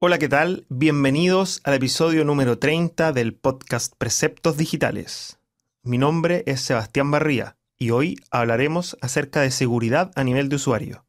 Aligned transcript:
Hola, 0.00 0.20
¿qué 0.20 0.28
tal? 0.28 0.64
Bienvenidos 0.68 1.60
al 1.64 1.74
episodio 1.74 2.24
número 2.24 2.56
30 2.56 3.10
del 3.12 3.34
podcast 3.34 3.94
Preceptos 3.98 4.56
Digitales. 4.56 5.40
Mi 5.82 5.98
nombre 5.98 6.44
es 6.46 6.60
Sebastián 6.60 7.10
Barría 7.10 7.56
y 7.76 7.90
hoy 7.90 8.16
hablaremos 8.30 8.96
acerca 9.00 9.40
de 9.40 9.50
seguridad 9.50 10.12
a 10.14 10.22
nivel 10.22 10.48
de 10.50 10.54
usuario. 10.54 11.07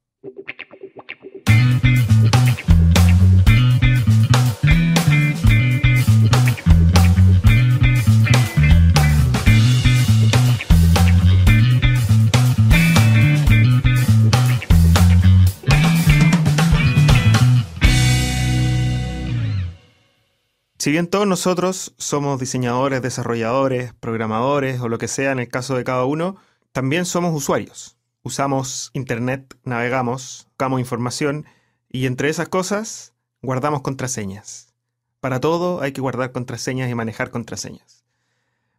Si 20.89 20.91
bien 20.91 21.05
todos 21.05 21.27
nosotros 21.27 21.93
somos 21.99 22.39
diseñadores, 22.39 23.03
desarrolladores, 23.03 23.93
programadores 23.93 24.81
o 24.81 24.89
lo 24.89 24.97
que 24.97 25.07
sea 25.07 25.31
en 25.31 25.37
el 25.37 25.47
caso 25.47 25.75
de 25.75 25.83
cada 25.83 26.03
uno, 26.05 26.37
también 26.71 27.05
somos 27.05 27.31
usuarios. 27.35 27.95
Usamos 28.23 28.89
Internet, 28.93 29.55
navegamos, 29.63 30.47
buscamos 30.47 30.79
información 30.79 31.45
y 31.89 32.07
entre 32.07 32.29
esas 32.29 32.49
cosas 32.49 33.13
guardamos 33.43 33.83
contraseñas. 33.83 34.73
Para 35.19 35.39
todo 35.39 35.79
hay 35.83 35.91
que 35.91 36.01
guardar 36.01 36.31
contraseñas 36.31 36.89
y 36.89 36.95
manejar 36.95 37.29
contraseñas. 37.29 38.03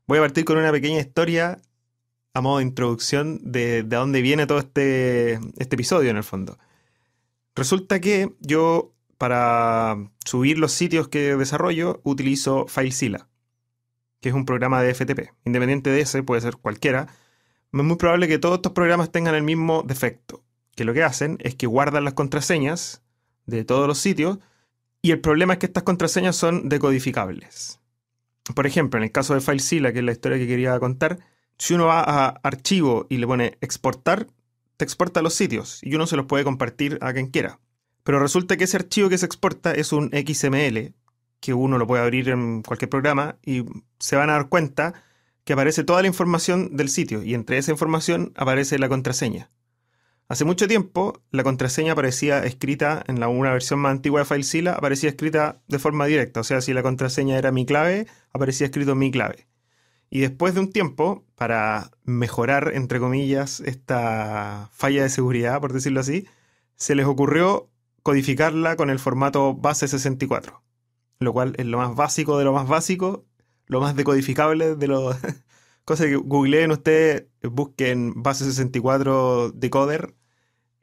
Voy 0.09 0.19
a 0.19 0.23
partir 0.23 0.45
con 0.45 0.59
una 0.59 0.73
pequeña 0.73 0.99
historia 0.99 1.63
a 2.35 2.41
modo 2.41 2.59
de 2.59 2.65
introducción 2.65 3.39
de, 3.41 3.85
de 3.85 3.97
dónde 3.97 4.21
viene 4.21 4.49
todo 4.49 4.59
este, 4.59 5.35
este 5.59 5.77
episodio 5.77 6.11
en 6.11 6.17
el 6.17 6.25
fondo. 6.25 6.59
Resulta 7.55 8.01
que 8.01 8.35
yo 8.41 8.97
para 9.21 9.99
subir 10.25 10.59
los 10.59 10.73
sitios 10.73 11.09
que 11.09 11.37
desarrollo, 11.37 12.01
utilizo 12.05 12.67
FileZilla, 12.69 13.29
que 14.23 14.31
es 14.31 14.35
un 14.35 14.47
programa 14.47 14.81
de 14.81 14.95
FTP. 14.95 15.35
Independiente 15.45 15.91
de 15.91 16.01
ese, 16.01 16.23
puede 16.23 16.41
ser 16.41 16.57
cualquiera. 16.57 17.07
Es 17.71 17.85
muy 17.85 17.97
probable 17.97 18.29
que 18.29 18.39
todos 18.39 18.57
estos 18.57 18.73
programas 18.73 19.13
tengan 19.13 19.35
el 19.35 19.43
mismo 19.43 19.83
defecto, 19.83 20.43
que 20.75 20.87
lo 20.87 20.95
que 20.95 21.03
hacen 21.03 21.37
es 21.41 21.55
que 21.55 21.67
guardan 21.67 22.05
las 22.05 22.15
contraseñas 22.15 23.03
de 23.45 23.63
todos 23.63 23.87
los 23.87 23.99
sitios 23.99 24.39
y 25.03 25.11
el 25.11 25.21
problema 25.21 25.53
es 25.53 25.59
que 25.59 25.67
estas 25.67 25.83
contraseñas 25.83 26.35
son 26.35 26.71
decodificables. 26.71 27.79
Por 28.55 28.67
ejemplo, 28.67 28.97
en 28.97 29.05
el 29.05 29.13
caso 29.13 29.35
de 29.35 29.43
FileZilla, 29.43 29.93
que 29.93 29.99
es 29.99 30.05
la 30.07 30.13
historia 30.13 30.39
que 30.39 30.47
quería 30.47 30.81
contar, 30.81 31.19
si 31.59 31.75
uno 31.75 31.85
va 31.85 32.01
a 32.01 32.29
archivo 32.43 33.07
y 33.11 33.19
le 33.19 33.27
pone 33.27 33.59
exportar, 33.61 34.29
te 34.79 34.85
exporta 34.87 35.21
los 35.21 35.35
sitios 35.35 35.81
y 35.83 35.95
uno 35.95 36.07
se 36.07 36.17
los 36.17 36.25
puede 36.25 36.43
compartir 36.43 36.97
a 37.03 37.13
quien 37.13 37.27
quiera. 37.27 37.61
Pero 38.03 38.19
resulta 38.19 38.57
que 38.57 38.65
ese 38.65 38.77
archivo 38.77 39.09
que 39.09 39.19
se 39.19 39.27
exporta 39.27 39.73
es 39.73 39.93
un 39.93 40.11
XML, 40.11 40.95
que 41.41 41.55
uno 41.55 41.79
lo 41.79 41.87
puede 41.87 42.03
abrir 42.03 42.29
en 42.29 42.63
cualquier 42.63 42.91
programa 42.91 43.37
y 43.45 43.65
se 43.99 44.17
van 44.17 44.31
a 44.31 44.35
dar 44.35 44.49
cuenta 44.49 44.95
que 45.45 45.55
aparece 45.55 45.85
toda 45.85 46.03
la 46.03 46.09
información 46.09 46.77
del 46.77 46.89
sitio 46.89 47.23
y 47.23 47.35
entre 47.35 47.59
esa 47.59 47.73
información 47.73 48.33
aparece 48.37 48.79
la 48.79 48.89
contraseña. 48.89 49.51
Hace 50.29 50.45
mucho 50.45 50.69
tiempo 50.69 51.21
la 51.33 51.43
contraseña 51.43 51.93
aparecía 51.93 52.45
escrita 52.45 53.03
en 53.09 53.21
una 53.25 53.53
versión 53.53 53.81
más 53.81 53.91
antigua 53.91 54.21
de 54.21 54.27
FileZilla, 54.27 54.75
aparecía 54.75 55.11
escrita 55.11 55.61
de 55.67 55.81
forma 55.81 56.07
directa, 56.07 56.41
o 56.41 56.45
sea, 56.45 56.61
si 56.61 56.73
la 56.73 56.85
contraseña 56.85 57.37
era 57.37 57.51
mi 57.51 57.67
clave, 57.67 58.07
aparecía 58.33 58.67
escrito 58.67 58.95
mi 58.95 59.11
clave. 59.11 59.49
Y 60.09 60.21
después 60.21 60.55
de 60.55 60.61
un 60.61 60.71
tiempo, 60.71 61.25
para 61.35 61.91
mejorar, 62.05 62.73
entre 62.75 63.01
comillas, 63.01 63.61
esta 63.61 64.69
falla 64.73 65.03
de 65.03 65.09
seguridad, 65.09 65.61
por 65.61 65.73
decirlo 65.73 66.01
así, 66.01 66.29
se 66.77 66.95
les 66.95 67.07
ocurrió 67.07 67.70
codificarla 68.03 68.77
con 68.77 68.91
el 68.91 68.99
formato 68.99 69.55
base 69.55 69.89
64, 69.89 70.63
lo 71.19 71.33
cual 71.33 71.55
es 71.59 71.67
lo 71.67 71.79
más 71.79 71.95
básico 71.95 72.39
de 72.39 72.45
lo 72.45 72.53
más 72.53 72.69
básico, 72.69 73.27
lo 73.67 73.81
más 73.81 73.97
decodificable 73.97 74.77
de 74.77 74.87
lo... 74.87 75.17
Cosa 75.85 76.05
que 76.05 76.17
googleen 76.17 76.71
ustedes, 76.71 77.27
busquen 77.43 78.23
base 78.23 78.45
64 78.45 79.51
decoder 79.51 80.15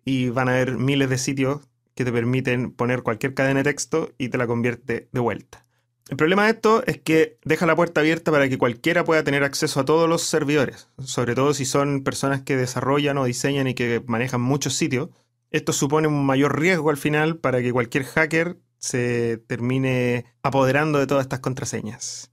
y 0.04 0.30
van 0.30 0.50
a 0.50 0.54
ver 0.54 0.78
miles 0.78 1.10
de 1.10 1.18
sitios 1.18 1.62
que 1.96 2.04
te 2.04 2.12
permiten 2.12 2.72
poner 2.72 3.04
cualquier 3.04 3.34
cadena 3.34 3.60
de 3.60 3.66
texto 3.66 4.14
y 4.18 4.30
te 4.30 4.38
la 4.38 4.48
convierte 4.48 5.10
de 5.12 5.20
vuelta. 5.20 5.66
El 6.10 6.16
problema 6.16 6.46
de 6.46 6.52
esto 6.52 6.84
es 6.86 7.00
que 7.00 7.38
deja 7.44 7.66
la 7.66 7.76
puerta 7.76 8.00
abierta 8.00 8.32
para 8.32 8.48
que 8.48 8.58
cualquiera 8.58 9.04
pueda 9.04 9.24
tener 9.24 9.44
acceso 9.44 9.82
a 9.82 9.86
todos 9.86 10.08
los 10.08 10.22
servidores, 10.22 10.90
sobre 11.04 11.36
todo 11.36 11.54
si 11.54 11.66
son 11.66 12.04
personas 12.04 12.44
que 12.44 12.56
desarrollan 12.56 13.18
o 13.18 13.26
diseñan 13.26 13.68
y 13.68 13.74
que 13.74 14.02
manejan 14.08 14.40
muchos 14.40 14.74
sitios, 14.74 15.10
esto 15.52 15.74
supone 15.74 16.08
un 16.08 16.26
mayor 16.26 16.60
riesgo 16.60 16.90
al 16.90 16.98
final 16.98 17.38
para 17.38 17.62
que 17.62 17.72
cualquier 17.72 18.04
hacker 18.04 18.58
se 18.78 19.38
termine 19.48 20.26
apoderando 20.44 21.00
de 21.00 21.08
todas 21.08 21.26
estas 21.26 21.40
contraseñas. 21.40 22.32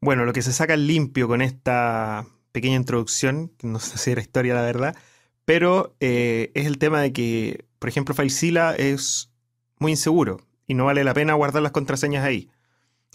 Bueno, 0.00 0.24
lo 0.24 0.32
que 0.32 0.42
se 0.42 0.52
saca 0.52 0.76
limpio 0.76 1.28
con 1.28 1.42
esta 1.42 2.26
pequeña 2.52 2.76
introducción, 2.76 3.48
que 3.58 3.66
no 3.66 3.78
sé 3.80 3.98
si 3.98 4.10
era 4.10 4.20
historia 4.20 4.54
la 4.54 4.62
verdad, 4.62 4.96
pero 5.44 5.96
eh, 6.00 6.50
es 6.54 6.66
el 6.66 6.78
tema 6.78 7.00
de 7.00 7.12
que, 7.12 7.66
por 7.78 7.88
ejemplo, 7.88 8.14
FileZilla 8.14 8.74
es 8.74 9.30
muy 9.78 9.92
inseguro 9.92 10.40
y 10.66 10.74
no 10.74 10.86
vale 10.86 11.04
la 11.04 11.14
pena 11.14 11.34
guardar 11.34 11.62
las 11.62 11.72
contraseñas 11.72 12.24
ahí. 12.24 12.50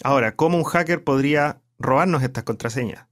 Ahora, 0.03 0.35
¿cómo 0.35 0.57
un 0.57 0.63
hacker 0.63 1.03
podría 1.03 1.61
robarnos 1.77 2.23
estas 2.23 2.43
contraseñas? 2.43 3.07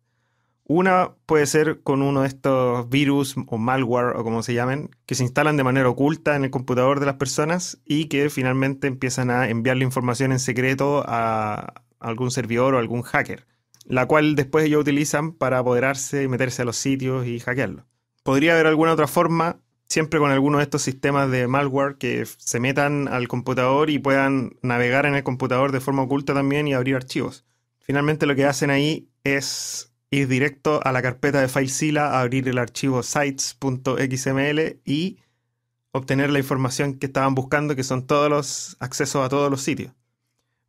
Una 0.72 1.16
puede 1.26 1.48
ser 1.48 1.82
con 1.82 2.04
uno 2.04 2.22
de 2.22 2.28
estos 2.28 2.88
virus 2.90 3.36
o 3.48 3.58
malware 3.58 4.16
o 4.16 4.24
como 4.24 4.44
se 4.44 4.54
llamen, 4.54 4.92
que 5.08 5.16
se 5.16 5.24
instalan 5.24 5.58
de 5.58 5.64
manera 5.64 5.90
oculta 5.90 6.36
en 6.36 6.44
el 6.44 6.52
computador 6.52 7.00
de 7.00 7.08
las 7.08 7.16
personas 7.16 7.82
y 7.86 8.06
que 8.06 8.30
finalmente 8.30 8.86
empiezan 8.86 9.32
a 9.32 9.50
enviarle 9.50 9.84
información 9.84 10.32
en 10.32 10.38
secreto 10.38 11.04
a 11.08 11.74
algún 12.00 12.30
servidor 12.30 12.76
o 12.76 12.78
algún 12.78 13.02
hacker, 13.02 13.48
la 13.86 14.06
cual 14.06 14.36
después 14.36 14.64
ellos 14.64 14.82
utilizan 14.82 15.32
para 15.32 15.58
apoderarse 15.58 16.22
y 16.22 16.28
meterse 16.28 16.62
a 16.62 16.66
los 16.66 16.78
sitios 16.78 17.26
y 17.26 17.40
hackearlo. 17.40 17.88
Podría 18.22 18.54
haber 18.54 18.68
alguna 18.68 18.94
otra 18.94 19.08
forma, 19.08 19.58
siempre 19.88 20.20
con 20.20 20.30
alguno 20.30 20.60
de 20.60 20.66
estos 20.66 20.84
sistemas 20.84 21.32
de 21.32 21.48
malware 21.48 21.98
que 21.98 22.28
se 22.38 22.60
metan 22.60 23.08
al 23.08 23.28
computador 23.28 23.90
y 23.90 23.98
puedan 23.98 24.52
navegar 24.62 25.08
en 25.08 25.16
el 25.16 25.24
computador 25.24 25.72
de 25.72 25.80
forma 25.80 26.04
oculta 26.04 26.36
también 26.36 26.68
y 26.68 26.76
abrir 26.76 26.96
archivos. 26.96 27.44
Finalmente 27.80 28.28
lo 28.28 28.36
que 28.36 28.46
hacen 28.46 28.70
ahí 28.70 29.10
es 29.24 29.89
ir 30.12 30.28
directo 30.28 30.80
a 30.84 30.92
la 30.92 31.02
carpeta 31.02 31.42
de 31.42 31.48
FileZilla, 31.48 32.20
abrir 32.20 32.48
el 32.48 32.58
archivo 32.58 33.04
sites.xml 33.04 34.80
y 34.86 35.20
obtener 35.92 36.30
la 36.30 36.40
información 36.40 36.96
que 36.96 37.08
estaban 37.08 37.36
buscando, 37.36 37.76
que 37.76 37.84
son 37.84 38.06
todos 38.08 38.30
los 38.30 38.78
accesos 38.80 39.26
a 39.26 39.30
todos 39.30 39.50
los 39.50 39.62
sitios. 39.62 39.94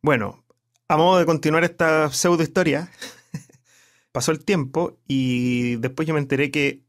Bueno, 0.01 0.43
a 0.87 0.97
modo 0.97 1.19
de 1.19 1.25
continuar 1.25 1.63
esta 1.63 2.11
pseudo 2.11 2.43
historia, 2.43 2.91
pasó 4.11 4.31
el 4.31 4.43
tiempo 4.43 4.97
y 5.07 5.75
después 5.77 6.07
yo 6.07 6.13
me 6.13 6.19
enteré 6.19 6.51
que 6.51 6.83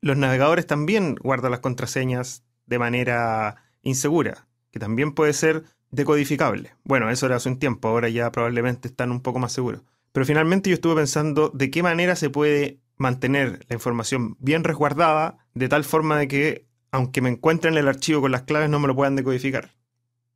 los 0.00 0.16
navegadores 0.16 0.66
también 0.66 1.16
guardan 1.16 1.50
las 1.50 1.60
contraseñas 1.60 2.42
de 2.66 2.78
manera 2.78 3.56
insegura, 3.82 4.46
que 4.70 4.78
también 4.78 5.12
puede 5.12 5.32
ser 5.32 5.64
decodificable. 5.90 6.74
Bueno, 6.84 7.10
eso 7.10 7.26
era 7.26 7.36
hace 7.36 7.48
un 7.48 7.58
tiempo, 7.58 7.88
ahora 7.88 8.08
ya 8.08 8.30
probablemente 8.32 8.88
están 8.88 9.10
un 9.10 9.20
poco 9.20 9.38
más 9.38 9.52
seguros. 9.52 9.82
Pero 10.12 10.26
finalmente 10.26 10.70
yo 10.70 10.74
estuve 10.74 10.96
pensando 10.96 11.50
de 11.50 11.70
qué 11.70 11.82
manera 11.82 12.16
se 12.16 12.30
puede 12.30 12.80
mantener 12.96 13.64
la 13.68 13.74
información 13.74 14.36
bien 14.40 14.64
resguardada 14.64 15.38
de 15.54 15.68
tal 15.68 15.84
forma 15.84 16.18
de 16.18 16.28
que, 16.28 16.66
aunque 16.90 17.20
me 17.20 17.30
encuentren 17.30 17.76
el 17.76 17.88
archivo 17.88 18.20
con 18.20 18.32
las 18.32 18.42
claves, 18.42 18.68
no 18.68 18.80
me 18.80 18.88
lo 18.88 18.96
puedan 18.96 19.16
decodificar. 19.16 19.70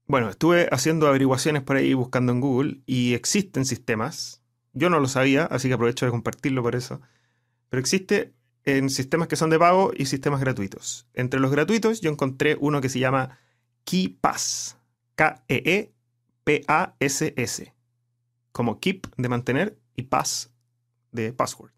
Bueno, 0.07 0.29
estuve 0.29 0.69
haciendo 0.71 1.09
averiguaciones 1.09 1.63
por 1.63 1.77
ahí 1.77 1.95
buscando 1.95 2.33
en 2.33 2.41
Google 2.41 2.81
y 2.87 3.15
existen 3.15 3.65
sistemas. 3.65 4.43
Yo 4.73 4.91
no 4.91 5.01
lo 5.01 5.09
sabía, 5.09 5.45
así 5.45 5.69
que 5.69 5.75
aprovecho 5.75 6.05
de 6.07 6.13
compartirlo 6.13 6.63
por 6.63 6.77
eso. 6.77 7.01
Pero 7.69 7.81
existe 7.81 8.34
en 8.65 8.91
sistemas 8.91 9.29
que 9.29 9.37
son 9.37 9.51
de 9.51 9.59
pago 9.59 9.93
y 9.97 10.07
sistemas 10.07 10.41
gratuitos. 10.41 11.07
Entre 11.15 11.41
los 11.41 11.51
gratuitos 11.51 12.01
yo 12.01 12.11
encontré 12.11 12.57
uno 12.61 12.81
que 12.81 12.89
se 12.89 12.99
llama 12.99 13.39
KeePass. 13.84 14.79
K-E-E-P-A-S-S 15.17 15.95
como 18.54 18.78
keep 18.78 19.09
de 19.16 19.28
mantener 19.28 19.77
y 19.97 20.03
pass 20.03 20.53
de 21.10 21.33
password. 21.33 21.72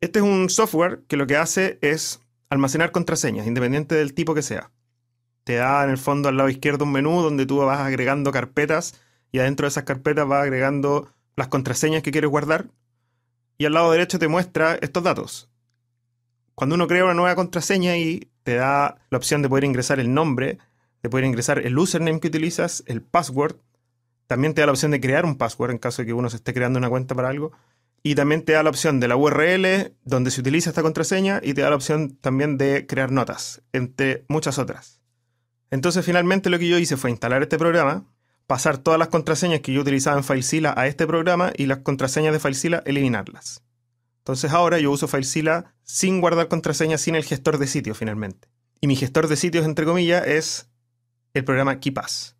Este 0.00 0.20
es 0.20 0.24
un 0.24 0.48
software 0.48 1.02
que 1.06 1.18
lo 1.18 1.26
que 1.26 1.36
hace 1.36 1.78
es 1.82 2.20
almacenar 2.48 2.92
contraseñas, 2.92 3.46
independiente 3.46 3.94
del 3.94 4.14
tipo 4.14 4.34
que 4.34 4.40
sea. 4.40 4.70
Te 5.44 5.56
da 5.56 5.84
en 5.84 5.90
el 5.90 5.98
fondo 5.98 6.30
al 6.30 6.38
lado 6.38 6.48
izquierdo 6.48 6.86
un 6.86 6.92
menú 6.92 7.20
donde 7.20 7.44
tú 7.44 7.58
vas 7.58 7.80
agregando 7.80 8.32
carpetas 8.32 8.98
y 9.32 9.38
adentro 9.38 9.66
de 9.66 9.68
esas 9.68 9.84
carpetas 9.84 10.26
vas 10.26 10.42
agregando 10.42 11.12
las 11.36 11.48
contraseñas 11.48 12.02
que 12.02 12.10
quieres 12.10 12.30
guardar 12.30 12.68
y 13.58 13.66
al 13.66 13.74
lado 13.74 13.92
derecho 13.92 14.18
te 14.18 14.28
muestra 14.28 14.78
estos 14.80 15.02
datos. 15.02 15.50
Cuando 16.54 16.74
uno 16.74 16.86
crea 16.86 17.04
una 17.04 17.14
nueva 17.14 17.34
contraseña 17.34 17.98
y 17.98 18.30
te 18.44 18.54
da 18.54 18.96
la 19.10 19.18
opción 19.18 19.42
de 19.42 19.50
poder 19.50 19.64
ingresar 19.64 20.00
el 20.00 20.14
nombre, 20.14 20.56
de 21.02 21.10
poder 21.10 21.26
ingresar 21.26 21.58
el 21.58 21.78
username 21.78 22.18
que 22.18 22.28
utilizas, 22.28 22.82
el 22.86 23.02
password 23.02 23.56
también 24.28 24.54
te 24.54 24.60
da 24.60 24.66
la 24.66 24.72
opción 24.72 24.92
de 24.92 25.00
crear 25.00 25.24
un 25.24 25.36
password 25.36 25.72
en 25.72 25.78
caso 25.78 26.02
de 26.02 26.06
que 26.06 26.12
uno 26.12 26.30
se 26.30 26.36
esté 26.36 26.54
creando 26.54 26.78
una 26.78 26.88
cuenta 26.88 27.16
para 27.16 27.28
algo. 27.28 27.50
Y 28.04 28.14
también 28.14 28.44
te 28.44 28.52
da 28.52 28.62
la 28.62 28.70
opción 28.70 29.00
de 29.00 29.08
la 29.08 29.16
URL 29.16 29.96
donde 30.04 30.30
se 30.30 30.40
utiliza 30.40 30.70
esta 30.70 30.82
contraseña 30.82 31.40
y 31.42 31.54
te 31.54 31.62
da 31.62 31.70
la 31.70 31.76
opción 31.76 32.16
también 32.20 32.56
de 32.56 32.86
crear 32.86 33.10
notas, 33.10 33.62
entre 33.72 34.24
muchas 34.28 34.58
otras. 34.58 35.00
Entonces 35.72 36.04
finalmente 36.04 36.48
lo 36.48 36.60
que 36.60 36.68
yo 36.68 36.78
hice 36.78 36.96
fue 36.96 37.10
instalar 37.10 37.42
este 37.42 37.58
programa 37.58 38.06
pasar 38.48 38.78
todas 38.78 38.98
las 38.98 39.08
contraseñas 39.08 39.60
que 39.60 39.74
yo 39.74 39.82
utilizaba 39.82 40.16
en 40.16 40.24
FileZilla 40.24 40.72
a 40.74 40.86
este 40.86 41.06
programa 41.06 41.52
y 41.54 41.66
las 41.66 41.78
contraseñas 41.80 42.32
de 42.32 42.40
FileZilla 42.40 42.82
eliminarlas. 42.86 43.62
Entonces 44.20 44.52
ahora 44.52 44.78
yo 44.78 44.90
uso 44.90 45.06
FileZilla 45.06 45.74
sin 45.82 46.22
guardar 46.22 46.48
contraseñas, 46.48 47.02
sin 47.02 47.14
el 47.14 47.24
gestor 47.24 47.58
de 47.58 47.66
sitios 47.66 47.98
finalmente. 47.98 48.48
Y 48.80 48.86
mi 48.86 48.96
gestor 48.96 49.28
de 49.28 49.36
sitios, 49.36 49.66
entre 49.66 49.84
comillas, 49.84 50.26
es 50.26 50.70
el 51.34 51.44
programa 51.44 51.78
KeePass. 51.78 52.37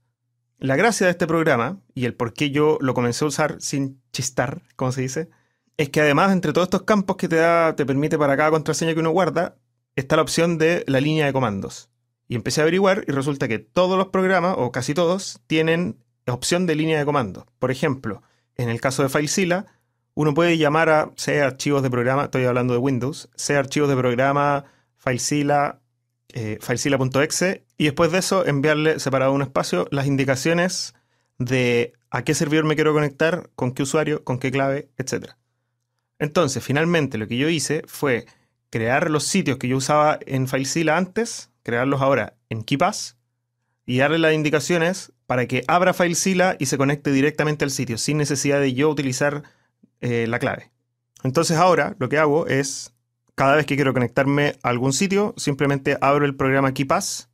La 0.58 0.74
gracia 0.74 1.06
de 1.06 1.12
este 1.12 1.28
programa, 1.28 1.80
y 1.94 2.04
el 2.04 2.14
por 2.14 2.32
qué 2.32 2.50
yo 2.50 2.78
lo 2.80 2.92
comencé 2.92 3.24
a 3.24 3.28
usar 3.28 3.56
sin 3.60 4.02
chistar, 4.12 4.62
como 4.74 4.90
se 4.90 5.02
dice, 5.02 5.30
es 5.76 5.88
que 5.90 6.00
además 6.00 6.32
entre 6.32 6.52
todos 6.52 6.66
estos 6.66 6.82
campos 6.82 7.16
que 7.16 7.28
te, 7.28 7.36
da, 7.36 7.76
te 7.76 7.86
permite 7.86 8.18
para 8.18 8.36
cada 8.36 8.50
contraseña 8.50 8.92
que 8.92 9.00
uno 9.00 9.10
guarda, 9.10 9.56
está 9.94 10.16
la 10.16 10.22
opción 10.22 10.58
de 10.58 10.84
la 10.88 11.00
línea 11.00 11.26
de 11.26 11.32
comandos. 11.32 11.90
Y 12.26 12.34
empecé 12.34 12.60
a 12.60 12.64
averiguar 12.64 13.04
y 13.06 13.12
resulta 13.12 13.46
que 13.46 13.60
todos 13.60 13.96
los 13.96 14.08
programas, 14.08 14.56
o 14.58 14.72
casi 14.72 14.94
todos, 14.94 15.40
tienen 15.46 16.02
opción 16.26 16.66
de 16.66 16.74
línea 16.74 16.98
de 16.98 17.04
comando. 17.04 17.46
Por 17.60 17.70
ejemplo, 17.70 18.22
en 18.56 18.68
el 18.68 18.80
caso 18.80 19.04
de 19.04 19.08
FileZilla, 19.08 19.66
uno 20.14 20.34
puede 20.34 20.58
llamar 20.58 20.88
a, 20.88 21.12
sea 21.14 21.46
archivos 21.46 21.84
de 21.84 21.90
programa, 21.90 22.24
estoy 22.24 22.44
hablando 22.44 22.74
de 22.74 22.80
Windows, 22.80 23.30
sea 23.36 23.60
archivos 23.60 23.88
de 23.88 23.96
programa, 23.96 24.64
FileZilla, 24.96 25.80
eh, 26.38 26.58
FileZilla.exe, 26.60 27.64
y 27.76 27.86
después 27.86 28.12
de 28.12 28.18
eso 28.18 28.46
enviarle 28.46 29.00
separado 29.00 29.32
un 29.32 29.42
espacio 29.42 29.88
las 29.90 30.06
indicaciones 30.06 30.94
de 31.38 31.94
a 32.10 32.22
qué 32.22 32.32
servidor 32.32 32.64
me 32.64 32.76
quiero 32.76 32.92
conectar, 32.92 33.50
con 33.56 33.72
qué 33.72 33.82
usuario, 33.82 34.22
con 34.22 34.38
qué 34.38 34.52
clave, 34.52 34.88
etc. 34.98 35.32
Entonces, 36.20 36.62
finalmente 36.62 37.18
lo 37.18 37.26
que 37.26 37.38
yo 37.38 37.48
hice 37.48 37.82
fue 37.88 38.26
crear 38.70 39.10
los 39.10 39.24
sitios 39.24 39.58
que 39.58 39.66
yo 39.66 39.76
usaba 39.76 40.20
en 40.26 40.46
FileZilla 40.46 40.96
antes, 40.96 41.50
crearlos 41.64 42.00
ahora 42.00 42.34
en 42.50 42.62
KeePass 42.62 43.16
y 43.84 43.98
darle 43.98 44.18
las 44.18 44.34
indicaciones 44.34 45.12
para 45.26 45.46
que 45.46 45.64
abra 45.66 45.92
FileZilla 45.92 46.54
y 46.60 46.66
se 46.66 46.78
conecte 46.78 47.10
directamente 47.10 47.64
al 47.64 47.72
sitio 47.72 47.98
sin 47.98 48.16
necesidad 48.16 48.60
de 48.60 48.74
yo 48.74 48.88
utilizar 48.90 49.42
eh, 50.00 50.26
la 50.28 50.38
clave. 50.38 50.70
Entonces 51.24 51.56
ahora 51.56 51.96
lo 51.98 52.08
que 52.08 52.18
hago 52.18 52.46
es, 52.46 52.94
cada 53.38 53.54
vez 53.54 53.66
que 53.66 53.76
quiero 53.76 53.94
conectarme 53.94 54.56
a 54.64 54.68
algún 54.68 54.92
sitio, 54.92 55.32
simplemente 55.36 55.96
abro 56.00 56.26
el 56.26 56.34
programa 56.34 56.74
KeePass, 56.74 57.30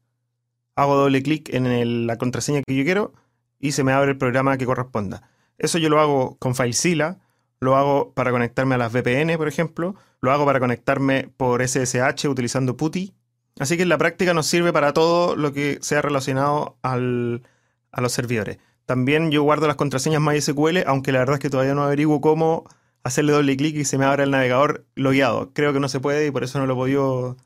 hago 0.77 0.97
doble 0.97 1.23
clic 1.23 1.49
en 1.55 2.07
la 2.07 2.19
contraseña 2.19 2.61
que 2.63 2.77
yo 2.77 2.85
quiero 2.85 3.15
y 3.59 3.73
se 3.73 3.85
me 3.85 3.93
abre 3.93 4.11
el 4.11 4.19
programa 4.19 4.59
que 4.59 4.67
corresponda. 4.67 5.23
Eso 5.57 5.79
yo 5.79 5.89
lo 5.89 6.01
hago 6.01 6.37
con 6.37 6.55
FileZilla, 6.55 7.21
lo 7.59 7.77
hago 7.77 8.13
para 8.13 8.33
conectarme 8.33 8.75
a 8.75 8.79
las 8.79 8.93
VPN, 8.93 9.39
por 9.39 9.49
ejemplo, 9.49 9.95
lo 10.21 10.31
hago 10.31 10.45
para 10.45 10.61
conectarme 10.61 11.31
por 11.39 11.67
SSH 11.67 12.29
utilizando 12.29 12.77
PuTTY 12.77 13.15
Así 13.59 13.77
que 13.79 13.85
en 13.85 13.89
la 13.89 13.97
práctica 13.97 14.35
nos 14.35 14.47
sirve 14.47 14.75
para 14.75 14.93
todo 14.93 15.37
lo 15.37 15.55
que 15.55 15.79
sea 15.81 16.03
relacionado 16.03 16.77
a 16.83 16.99
los 16.99 18.13
servidores. 18.13 18.59
También 18.85 19.31
yo 19.31 19.43
guardo 19.43 19.67
las 19.69 19.77
contraseñas 19.77 20.21
MySQL, 20.21 20.85
aunque 20.87 21.13
la 21.13 21.21
verdad 21.21 21.37
es 21.37 21.41
que 21.41 21.49
todavía 21.49 21.75
no 21.75 21.85
averiguo 21.85 22.21
cómo 22.21 22.65
hacerle 23.05 23.33
doble 23.33 23.57
clic 23.57 23.77
y 23.77 23.85
se 23.85 23.99
me 23.99 24.05
abra 24.05 24.25
el 24.25 24.31
navegador 24.31 24.87
logueado. 24.97 25.53
Creo 25.53 25.73
que 25.73 25.81
no 25.81 25.89
se 25.89 26.01
puede 26.01 26.27
y 26.27 26.31
por 26.31 26.43
eso 26.43 26.59
no 26.59 26.67
lo 26.67 26.73
he 26.73 26.77
podido 26.77 27.37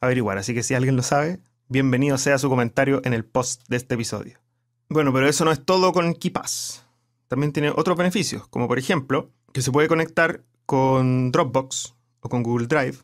averiguar. 0.00 0.38
Así 0.38 0.54
que 0.54 0.62
si 0.62 0.74
alguien 0.74 0.96
lo 0.96 1.02
sabe, 1.02 1.40
bienvenido 1.68 2.16
sea 2.16 2.38
su 2.38 2.48
comentario 2.48 3.02
en 3.04 3.12
el 3.12 3.24
post 3.24 3.62
de 3.68 3.76
este 3.76 3.94
episodio. 3.94 4.40
Bueno, 4.88 5.12
pero 5.12 5.28
eso 5.28 5.44
no 5.44 5.52
es 5.52 5.62
todo 5.64 5.92
con 5.92 6.14
KeePass. 6.14 6.86
También 7.28 7.52
tiene 7.52 7.70
otros 7.70 7.96
beneficios, 7.96 8.48
como 8.48 8.66
por 8.66 8.78
ejemplo 8.78 9.30
que 9.52 9.62
se 9.62 9.70
puede 9.70 9.88
conectar 9.88 10.42
con 10.64 11.30
Dropbox 11.30 11.94
o 12.20 12.28
con 12.28 12.42
Google 12.42 12.66
Drive 12.66 12.98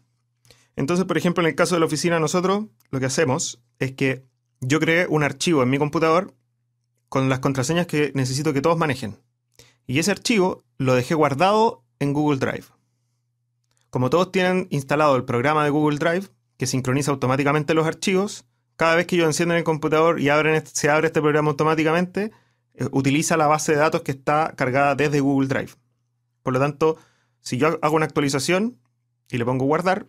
entonces, 0.77 1.07
por 1.07 1.17
ejemplo, 1.17 1.43
en 1.43 1.49
el 1.49 1.55
caso 1.55 1.75
de 1.75 1.81
la 1.81 1.87
oficina, 1.87 2.21
nosotros 2.21 2.67
lo 2.91 3.01
que 3.01 3.07
hacemos 3.07 3.63
es 3.79 3.93
que 3.93 4.25
yo 4.61 4.79
creé 4.79 5.07
un 5.09 5.23
archivo 5.23 5.63
en 5.63 5.71
mi 5.71 5.79
computador 5.79 6.35
con 7.09 7.29
las 7.29 7.41
contraseñas 7.41 7.87
que 7.87 8.13
necesito 8.15 8.53
que 8.53 8.61
todos 8.61 8.77
manejen. 8.77 9.19
Y 9.87 9.99
ese 9.99 10.11
archivo 10.11 10.65
lo 10.77 10.95
dejé 10.95 11.15
guardado 11.15 11.83
en 11.99 12.13
Google 12.13 12.39
Drive. 12.39 12.67
Como 13.91 14.11
todos 14.11 14.33
tienen 14.33 14.67
instalado 14.71 15.17
el 15.17 15.25
programa 15.25 15.65
de 15.65 15.71
Google 15.71 15.99
Drive, 15.99 16.29
que 16.57 16.67
sincroniza 16.67 17.11
automáticamente 17.11 17.75
los 17.75 17.87
archivos, 17.87 18.45
cada 18.77 18.95
vez 18.95 19.07
que 19.07 19.17
yo 19.17 19.25
enciendo 19.25 19.55
en 19.55 19.59
el 19.59 19.65
computador 19.65 20.21
y 20.21 20.27
se 20.65 20.91
abre 20.91 21.07
este 21.07 21.23
programa 21.23 21.51
automáticamente, 21.51 22.31
eh, 22.75 22.89
utiliza 22.93 23.37
la 23.37 23.47
base 23.47 23.73
de 23.73 23.79
datos 23.79 24.03
que 24.03 24.13
está 24.13 24.53
cargada 24.57 24.95
desde 24.95 25.21
Google 25.21 25.49
Drive. 25.49 25.73
Por 26.43 26.53
lo 26.53 26.61
tanto, 26.61 26.99
si 27.41 27.57
yo 27.57 27.79
hago 27.81 27.97
una 27.97 28.05
actualización 28.05 28.79
y 29.31 29.39
le 29.39 29.45
pongo 29.45 29.65
guardar, 29.65 30.07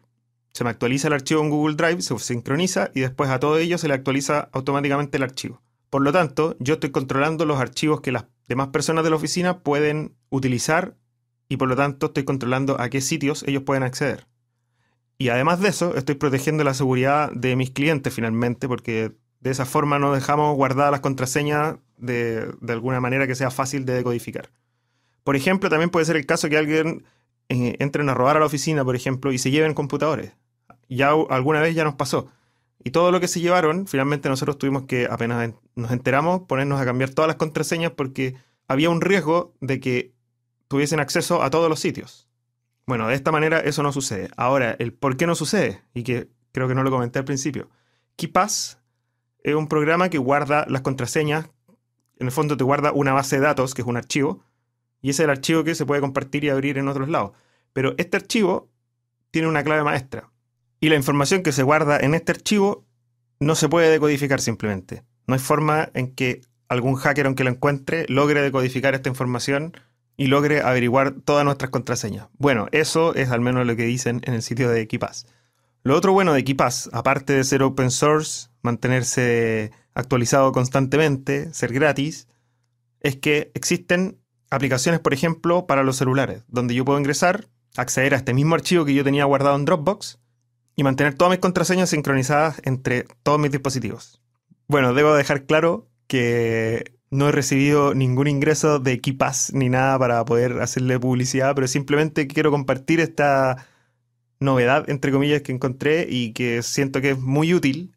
se 0.54 0.64
me 0.64 0.70
actualiza 0.70 1.08
el 1.08 1.14
archivo 1.14 1.42
en 1.42 1.50
Google 1.50 1.76
Drive, 1.76 2.02
se 2.02 2.18
sincroniza 2.20 2.90
y 2.94 3.02
después 3.02 3.30
a 3.30 3.40
todo 3.40 3.58
ello 3.58 3.78
se 3.78 3.88
le 3.88 3.94
actualiza 3.94 4.50
automáticamente 4.52 5.18
el 5.18 5.24
archivo. 5.24 5.62
Por 5.90 6.02
lo 6.02 6.12
tanto, 6.12 6.58
yo 6.60 6.74
estoy 6.74 6.92
controlando 6.92 7.46
los 7.46 7.60
archivos 7.60 8.02
que 8.02 8.12
las 8.12 8.26
demás 8.48 8.70
personas 8.70 9.04
de 9.04 9.12
la 9.12 9.16
oficina 9.16 9.60
pueden 9.60 10.16
utilizar 10.30 10.96
y 11.50 11.58
por 11.58 11.70
lo 11.70 11.76
tanto 11.76 12.08
estoy 12.08 12.24
controlando 12.24 12.80
a 12.80 12.90
qué 12.90 13.02
sitios 13.02 13.44
ellos 13.48 13.64
pueden 13.64 13.84
acceder. 13.84 14.28
Y 15.18 15.30
además 15.30 15.60
de 15.60 15.70
eso, 15.70 15.96
estoy 15.96 16.16
protegiendo 16.16 16.64
la 16.64 16.74
seguridad 16.74 17.32
de 17.32 17.56
mis 17.56 17.72
clientes 17.72 18.14
finalmente, 18.14 18.68
porque 18.68 19.14
de 19.40 19.50
esa 19.50 19.66
forma 19.66 20.00
no 20.00 20.14
dejamos 20.14 20.56
guardadas 20.56 20.92
las 20.92 21.02
contraseñas 21.02 21.78
de, 21.98 22.52
de 22.62 22.74
alguna 22.74 23.00
manera 23.00 23.28
que 23.28 23.36
sea 23.36 23.50
fácil 23.50 23.86
de 23.86 23.94
decodificar. 23.94 24.52
Por 25.24 25.36
ejemplo, 25.36 25.70
también 25.70 25.90
puede 25.90 26.06
ser 26.06 26.16
el 26.16 26.26
caso 26.26 26.50
que 26.50 26.58
alguien 26.58 27.04
eh, 27.50 27.76
entre 27.80 28.08
a 28.08 28.14
robar 28.14 28.38
a 28.38 28.40
la 28.40 28.46
oficina, 28.46 28.86
por 28.86 28.96
ejemplo, 28.96 29.32
y 29.32 29.38
se 29.38 29.52
lleven 29.52 29.74
computadores 29.74 30.34
ya 30.90 31.12
alguna 31.30 31.62
vez 31.62 31.76
ya 31.76 31.84
nos 31.84 31.96
pasó. 31.96 32.30
Y 32.84 32.92
todo 32.92 33.12
lo 33.12 33.20
que 33.20 33.28
se 33.28 33.42
llevaron, 33.42 33.88
finalmente 33.88 34.30
nosotros 34.30 34.58
tuvimos 34.58 34.84
que, 34.84 35.08
apenas 35.10 35.54
nos 35.76 35.92
enteramos, 35.92 36.44
ponernos 36.44 36.80
a 36.80 36.86
cambiar 36.86 37.10
todas 37.10 37.28
las 37.28 37.38
contraseñas 37.38 37.92
porque 37.92 38.36
había 38.68 38.90
un 38.90 39.02
riesgo 39.02 39.54
de 39.60 39.80
que 39.80 40.14
tuviesen 40.68 41.00
acceso 41.00 41.44
a 41.44 41.50
todos 41.50 41.70
los 41.70 41.80
sitios. 41.80 42.28
Bueno, 42.86 43.08
de 43.08 43.16
esta 43.16 43.32
manera 43.32 43.60
eso 43.60 43.84
no 43.84 43.92
sucede. 43.92 44.30
Ahora, 44.38 44.76
el 44.80 44.94
por 44.94 45.18
qué 45.18 45.28
no 45.28 45.36
sucede, 45.36 45.82
y 45.94 46.04
que 46.04 46.30
creo 46.52 46.68
que 46.68 46.76
no 46.76 46.84
lo 46.84 46.92
comenté 46.92 47.20
al 47.20 47.26
principio. 47.26 47.70
KeePass 48.16 48.80
es 49.44 49.56
un 49.56 49.68
programa 49.68 50.10
que 50.10 50.18
guarda 50.18 50.66
las 50.70 50.82
contraseñas, 50.82 51.50
en 52.20 52.28
el 52.28 52.32
fondo 52.32 52.58
te 52.58 52.64
guarda 52.64 52.92
una 52.94 53.14
base 53.14 53.36
de 53.36 53.44
datos, 53.44 53.74
que 53.74 53.82
es 53.82 53.88
un 53.88 53.98
archivo, 53.98 54.44
y 55.02 55.10
ese 55.12 55.24
es 55.24 55.26
el 55.26 55.30
archivo 55.30 55.64
que 55.64 55.76
se 55.76 55.86
puede 55.86 56.02
compartir 56.02 56.44
y 56.44 56.50
abrir 56.50 56.78
en 56.78 56.88
otros 56.88 57.10
lados. 57.10 57.32
Pero 57.74 57.94
este 57.98 58.18
archivo 58.18 58.70
tiene 59.32 59.48
una 59.48 59.64
clave 59.64 59.84
maestra. 59.84 60.32
Y 60.80 60.90
la 60.90 60.96
información 60.96 61.44
que 61.44 61.52
se 61.52 61.64
guarda 61.64 62.00
en 62.00 62.14
este 62.14 62.32
archivo 62.32 62.86
no 63.40 63.56
se 63.56 63.70
puede 63.70 63.92
decodificar 63.92 64.42
simplemente. 64.42 65.04
No 65.28 65.34
hay 65.34 65.40
forma 65.40 65.90
en 65.94 66.14
que 66.16 66.42
algún 66.70 66.96
hacker, 66.96 67.26
aunque 67.26 67.44
lo 67.44 67.50
encuentre, 67.50 68.06
logre 68.10 68.42
decodificar 68.42 68.96
esta 68.96 69.10
información 69.10 69.74
y 70.18 70.28
logre 70.28 70.62
averiguar 70.62 71.14
todas 71.24 71.46
nuestras 71.46 71.70
contraseñas. 71.70 72.28
Bueno, 72.38 72.68
eso 72.72 73.14
es 73.14 73.30
al 73.30 73.40
menos 73.40 73.66
lo 73.66 73.76
que 73.76 73.86
dicen 73.86 74.22
en 74.26 74.34
el 74.34 74.42
sitio 74.42 74.70
de 74.70 74.82
Equipass. 74.82 75.28
Lo 75.84 75.96
otro 75.96 76.12
bueno 76.12 76.34
de 76.34 76.40
Equipass, 76.40 76.90
aparte 76.92 77.34
de 77.34 77.44
ser 77.44 77.62
open 77.64 77.92
source, 77.92 78.50
mantenerse 78.62 79.72
actualizado 79.94 80.52
constantemente, 80.52 81.54
ser 81.54 81.72
gratis, 81.72 82.28
es 83.00 83.16
que 83.16 83.52
existen 83.54 84.20
aplicaciones, 84.50 85.00
por 85.00 85.14
ejemplo, 85.14 85.68
para 85.68 85.84
los 85.84 85.98
celulares, 85.98 86.44
donde 86.48 86.74
yo 86.74 86.84
puedo 86.84 87.00
ingresar, 87.00 87.48
acceder 87.78 88.14
a 88.16 88.18
este 88.18 88.34
mismo 88.34 88.56
archivo 88.56 88.86
que 88.86 88.94
yo 88.94 89.04
tenía 89.04 89.26
guardado 89.26 89.56
en 89.56 89.66
Dropbox 89.66 90.20
y 90.76 90.84
mantener 90.84 91.14
todas 91.14 91.32
mis 91.32 91.40
contraseñas 91.40 91.92
sincronizadas 91.92 92.60
entre 92.64 93.06
todos 93.24 93.40
mis 93.40 93.52
dispositivos. 93.52 94.22
Bueno, 94.68 94.94
debo 94.94 95.14
dejar 95.14 95.46
claro 95.46 95.88
que 96.08 96.97
no 97.10 97.30
he 97.30 97.32
recibido 97.32 97.94
ningún 97.94 98.28
ingreso 98.28 98.80
de 98.80 98.94
Equipas 98.94 99.54
ni 99.54 99.70
nada 99.70 99.98
para 99.98 100.24
poder 100.26 100.60
hacerle 100.62 101.00
publicidad, 101.00 101.56
pero 101.56 101.68
simplemente 101.68 102.28
quiero 102.28 102.52
compartir 102.52 103.00
esta 103.00 103.68
novedad, 104.40 104.90
entre 104.90 105.12
comillas, 105.12 105.42
que 105.42 105.52
encontré 105.52 106.08
y 106.10 106.34
que 106.34 106.62
siento 106.64 107.02
que 107.02 107.12
es 107.12 107.20
muy 107.20 107.54
útil, 107.54 107.94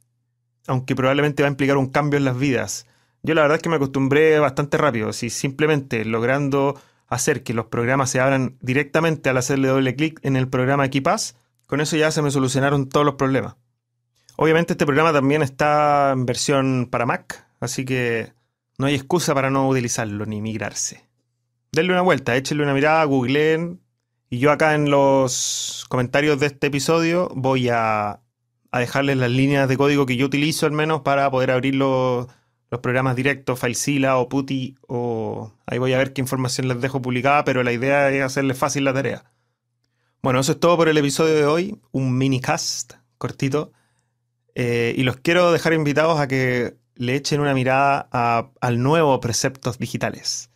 aunque 0.66 0.94
probablemente 0.94 1.42
va 1.42 1.48
a 1.48 1.50
implicar 1.50 1.76
un 1.76 1.88
cambio 1.88 2.18
en 2.18 2.24
las 2.24 2.38
vidas. 2.38 2.86
Yo 3.22 3.34
la 3.34 3.42
verdad 3.42 3.56
es 3.56 3.62
que 3.62 3.68
me 3.68 3.76
acostumbré 3.76 4.38
bastante 4.38 4.78
rápido, 4.78 5.12
si 5.12 5.28
simplemente 5.28 6.04
logrando 6.04 6.80
hacer 7.08 7.42
que 7.42 7.52
los 7.52 7.66
programas 7.66 8.10
se 8.10 8.20
abran 8.20 8.56
directamente 8.60 9.28
al 9.28 9.36
hacerle 9.36 9.68
doble 9.68 9.96
clic 9.96 10.20
en 10.22 10.36
el 10.36 10.48
programa 10.48 10.86
Equipas, 10.86 11.36
con 11.66 11.80
eso 11.80 11.96
ya 11.96 12.10
se 12.10 12.22
me 12.22 12.30
solucionaron 12.30 12.88
todos 12.88 13.04
los 13.04 13.16
problemas. 13.16 13.56
Obviamente 14.36 14.72
este 14.72 14.86
programa 14.86 15.12
también 15.12 15.42
está 15.42 16.12
en 16.12 16.24
versión 16.24 16.88
para 16.90 17.04
Mac, 17.04 17.46
así 17.58 17.84
que 17.84 18.32
no 18.80 18.86
hay 18.86 18.94
excusa 18.94 19.34
para 19.34 19.50
no 19.50 19.68
utilizarlo 19.68 20.24
ni 20.24 20.40
migrarse. 20.40 21.04
Denle 21.70 21.92
una 21.92 22.02
vuelta, 22.02 22.34
échenle 22.34 22.64
una 22.64 22.74
mirada, 22.74 23.04
googleen. 23.04 23.80
Y 24.30 24.38
yo 24.38 24.50
acá 24.50 24.74
en 24.74 24.90
los 24.90 25.84
comentarios 25.88 26.40
de 26.40 26.46
este 26.46 26.68
episodio 26.68 27.30
voy 27.34 27.68
a, 27.68 28.20
dejarles 28.72 29.18
las 29.18 29.30
líneas 29.30 29.68
de 29.68 29.76
código 29.76 30.06
que 30.06 30.16
yo 30.16 30.26
utilizo 30.26 30.66
al 30.66 30.72
menos 30.72 31.02
para 31.02 31.30
poder 31.30 31.50
abrir 31.50 31.74
los, 31.74 32.26
programas 32.82 33.16
directos, 33.16 33.58
FileZilla 33.58 34.16
o 34.16 34.28
PuTTY, 34.28 34.78
o 34.86 35.52
ahí 35.66 35.78
voy 35.78 35.92
a 35.92 35.98
ver 35.98 36.12
qué 36.12 36.20
información 36.20 36.68
les 36.68 36.80
dejo 36.80 37.02
publicada, 37.02 37.44
pero 37.44 37.62
la 37.64 37.72
idea 37.72 38.08
es 38.10 38.22
hacerles 38.22 38.56
fácil 38.56 38.84
la 38.84 38.94
tarea. 38.94 39.24
Bueno, 40.22 40.40
eso 40.40 40.52
es 40.52 40.60
todo 40.60 40.76
por 40.76 40.88
el 40.88 40.96
episodio 40.96 41.34
de 41.34 41.44
hoy, 41.44 41.78
un 41.90 42.16
mini 42.16 42.40
cast 42.40 42.94
cortito. 43.18 43.72
Eh, 44.54 44.94
y 44.96 45.02
los 45.02 45.16
quiero 45.16 45.52
dejar 45.52 45.72
invitados 45.72 46.18
a 46.20 46.28
que 46.28 46.79
le 46.94 47.16
echen 47.16 47.40
una 47.40 47.54
mirada 47.54 48.08
al 48.60 48.82
nuevo 48.82 49.20
Preceptos 49.20 49.78
Digitales. 49.78 50.50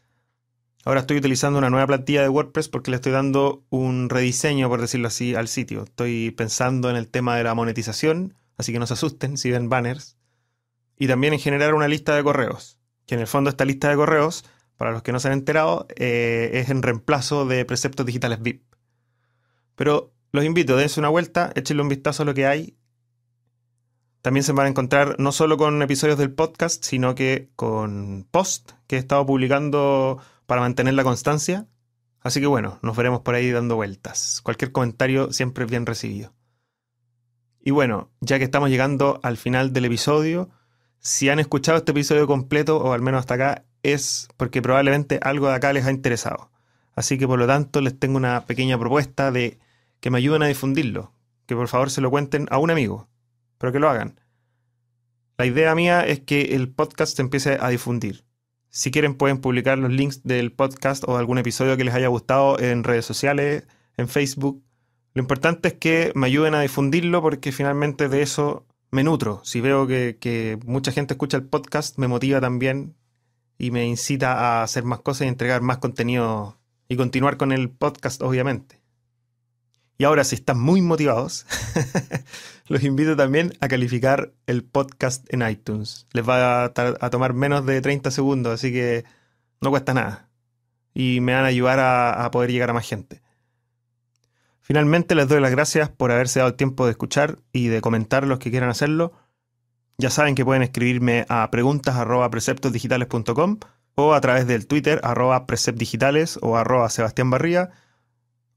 Ahora 0.85 1.01
estoy 1.01 1.17
utilizando 1.17 1.59
una 1.59 1.71
nueva 1.71 1.87
plantilla 1.87 2.21
de 2.21 2.29
WordPress 2.29 2.69
porque 2.69 2.91
le 2.91 2.97
estoy 2.97 3.13
dando 3.13 3.65
un 3.71 4.11
rediseño, 4.11 4.69
por 4.69 4.83
decirlo 4.83 5.09
así, 5.09 5.35
al 5.35 5.49
sitio. 5.49 5.85
Estoy 5.85 6.31
pensando 6.33 6.91
en 6.91 6.97
el 6.97 7.09
tema 7.09 7.37
de 7.37 7.45
la 7.45 7.55
monetización, 7.55 8.35
así 8.59 8.73
que 8.73 8.79
no 8.79 8.87
se 8.87 8.93
asusten 8.93 9.39
si 9.39 9.51
ven 9.51 9.71
banners. 9.71 10.19
Y 10.99 11.07
también 11.07 11.33
en 11.33 11.41
generar 11.41 11.75
una 11.75 11.89
lista 11.89 12.15
de 12.15 12.23
correos, 12.23 12.79
que 13.07 13.15
en 13.15 13.23
el 13.23 13.27
fondo 13.27 13.49
esta 13.49 13.65
lista 13.65 13.89
de 13.89 13.97
correos, 13.97 14.45
para 14.77 14.93
los 14.93 15.03
que 15.03 15.13
no 15.13 15.21
se 15.21 15.29
han 15.29 15.35
enterado, 15.35 15.87
eh, 15.97 16.51
es 16.53 16.69
en 16.69 16.83
reemplazo 16.83 17.47
de 17.47 17.65
preceptos 17.65 18.05
digitales 18.05 18.43
VIP. 18.43 18.63
Pero 19.77 20.13
los 20.33 20.45
invito, 20.45 20.77
dense 20.77 21.01
una 21.01 21.09
vuelta, 21.09 21.51
échenle 21.55 21.83
un 21.83 21.89
vistazo 21.89 22.25
a 22.25 22.27
lo 22.27 22.35
que 22.35 22.47
hay. 22.47 22.77
También 24.25 24.43
se 24.43 24.53
van 24.53 24.65
a 24.65 24.71
encontrar 24.71 25.17
no 25.19 25.33
solo 25.33 25.59
con 25.59 25.83
episodios 25.83 26.17
del 26.17 26.33
podcast, 26.33 26.83
sino 26.83 27.15
que 27.15 27.51
con 27.57 28.27
post 28.31 28.73
que 28.87 28.97
he 28.97 28.99
estado 28.99 29.27
publicando 29.27 30.19
para 30.47 30.63
mantener 30.63 30.95
la 30.95 31.05
constancia. 31.05 31.67
Así 32.23 32.41
que 32.41 32.47
bueno, 32.47 32.79
nos 32.81 32.97
veremos 32.97 33.21
por 33.21 33.35
ahí 33.35 33.51
dando 33.51 33.77
vueltas. 33.77 34.41
Cualquier 34.43 34.73
comentario 34.73 35.31
siempre 35.31 35.67
es 35.67 35.71
bien 35.71 35.85
recibido. 35.85 36.33
Y 37.61 37.71
bueno, 37.73 38.13
ya 38.23 38.39
que 38.39 38.45
estamos 38.45 38.71
llegando 38.71 39.21
al 39.23 39.37
final 39.37 39.75
del 39.75 39.85
episodio, 39.85 40.49
si 41.01 41.29
han 41.29 41.39
escuchado 41.39 41.77
este 41.77 41.93
episodio 41.93 42.27
completo, 42.27 42.79
o 42.79 42.95
al 42.95 43.03
menos 43.03 43.21
hasta 43.21 43.35
acá, 43.35 43.67
es 43.83 44.29
porque 44.39 44.63
probablemente 44.63 45.21
algo 45.21 45.49
de 45.49 45.55
acá 45.57 45.75
les 45.75 45.85
ha 45.85 45.91
interesado. 45.91 46.51
Así 46.95 47.19
que 47.19 47.27
por 47.27 47.39
lo 47.39 47.47
tanto 47.47 47.83
les 47.83 47.99
tengo 47.99 48.17
una 48.17 48.47
pequeña 48.47 48.79
propuesta 48.79 49.31
de 49.31 49.59
que 50.01 50.09
me 50.09 50.17
ayuden 50.17 50.43
a 50.43 50.47
difundirlo, 50.47 51.13
que 51.45 51.55
por 51.55 51.69
favor 51.69 51.91
se 51.91 52.01
lo 52.01 52.11
cuenten 52.11 52.47
a 52.51 52.57
un 52.57 52.71
amigo, 52.71 53.11
pero 53.65 53.73
que 53.73 53.79
lo 53.79 53.89
hagan. 53.89 54.21
La 55.39 55.47
idea 55.47 55.75
mía 55.75 56.07
es 56.07 56.21
que 56.21 56.55
el 56.55 56.71
podcast 56.71 57.17
se 57.17 57.23
empiece 57.23 57.57
a 57.59 57.71
difundir. 57.71 58.27
Si 58.69 58.91
quieren 58.91 59.15
pueden 59.15 59.39
publicar 59.39 59.79
los 59.79 59.91
links 59.91 60.23
del 60.23 60.53
podcast 60.53 61.03
o 61.07 61.17
algún 61.17 61.39
episodio 61.39 61.79
que 61.79 61.85
les 61.85 61.95
haya 61.95 62.09
gustado 62.09 62.59
en 62.61 62.85
redes 62.85 63.07
sociales, 63.07 63.67
en 63.97 64.09
Facebook. 64.09 64.63
Lo 65.15 65.23
importante 65.23 65.69
es 65.69 65.75
que 65.75 66.13
me 66.15 66.27
ayuden 66.27 66.55
a 66.55 66.61
difundirlo 66.61 67.23
porque 67.23 67.53
finalmente 67.53 68.11
de 68.11 68.21
eso 68.21 68.67
me 68.91 69.03
nutro. 69.03 69.41
Si 69.45 69.63
veo 69.63 69.87
que, 69.87 70.59
mucha 70.67 70.93
gente 70.93 71.15
escucha 71.15 71.39
el 71.39 71.45
podcast, 71.45 71.97
me 71.97 72.07
motiva 72.07 72.43
también 72.43 72.95
y 73.57 73.71
me 73.71 73.87
incita 73.87 74.35
a 74.35 74.63
hacer 74.63 74.85
más 74.85 75.01
cosas 75.01 75.25
y 75.25 75.29
entregar 75.29 75.63
más 75.63 75.79
contenido 75.79 76.59
y 76.87 76.97
continuar 76.97 77.39
con 77.39 77.51
el 77.51 77.71
podcast, 77.71 78.21
obviamente. 78.21 78.84
Y 79.97 80.03
ahora, 80.05 80.25
si 80.25 80.35
están 80.35 80.59
muy 80.59 80.83
motivados, 80.83 81.47
los 82.67 82.83
invito 82.83 83.15
también 83.17 83.53
a 83.61 83.69
calificar 83.69 84.33
el 84.47 84.65
podcast 84.65 85.25
en 85.33 85.49
iTunes. 85.49 86.09
Les 86.13 86.29
va 86.29 86.65
a, 86.65 87.11
tomar 87.11 87.33
menos 87.33 87.65
de 87.65 87.81
30 87.81 88.11
segundos, 88.11 88.55
así 88.55 88.73
que 88.73 89.05
no 89.61 89.71
cuesta 89.71 89.95
nada. 89.95 90.29
Y 90.95 91.21
me 91.21 91.35
van 91.35 91.45
a 91.45 91.49
ayudar 91.49 91.79
a, 91.81 92.29
poder 92.33 92.51
llegar 92.51 92.71
a 92.71 92.73
más 92.73 92.89
gente. 92.89 93.23
Finalmente 94.61 95.15
les 95.15 95.29
doy 95.29 95.41
las 95.41 95.53
gracias 95.53 95.91
por 95.91 96.11
haberse 96.11 96.41
dado 96.41 96.51
el 96.51 96.57
tiempo 96.57 96.87
de 96.87 96.91
escuchar 96.93 97.39
y 97.53 97.69
de 97.69 97.81
comentar 97.81 98.27
los 98.27 98.41
que 98.41 98.51
quieran 98.51 98.71
hacerlo. 98.71 99.13
Ya 99.99 100.11
saben 100.11 100.35
que 100.35 100.45
pueden 100.45 100.63
escribirme 100.63 101.25
a 101.29 101.49
preguntas.preceptosdigitales.com 101.53 103.59
o 103.95 104.15
a 104.15 104.21
través 104.21 104.49
del 104.49 104.67
Twitter 104.67 105.01
arroba 105.05 105.47
preceptdigitales 105.47 106.41
o 106.43 106.57
arroba 106.57 106.89
Sebastián 106.89 107.31
Barría 107.31 107.71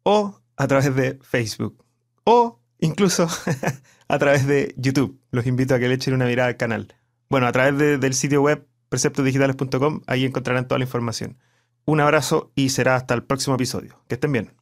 o 0.02 0.40
a 0.58 0.68
través 0.68 0.94
de 0.96 1.20
Facebook 1.22 1.86
o 2.24 2.60
incluso 2.80 3.28
a 4.08 4.20
través 4.20 4.46
de 4.46 4.74
YouTube. 4.78 5.20
Los 5.32 5.46
invito 5.46 5.76
a 5.76 5.80
que 5.80 5.88
le 5.88 5.96
echen 5.96 6.14
una 6.14 6.26
mirada 6.26 6.50
al 6.50 6.58
canal. 6.58 6.94
Bueno, 7.30 7.48
a 7.48 7.52
través 7.52 8.00
del 8.00 8.14
sitio 8.14 8.42
web 8.42 8.68
preceptosdigitales.com, 8.90 10.02
ahí 10.08 10.26
encontrarán 10.26 10.68
toda 10.68 10.80
la 10.80 10.86
información. 10.86 11.38
Un 11.86 12.02
abrazo 12.02 12.52
y 12.56 12.70
será 12.70 12.96
hasta 12.96 13.14
el 13.14 13.24
próximo 13.24 13.56
episodio. 13.56 14.02
Que 14.08 14.16
estén 14.16 14.32
bien. 14.32 14.57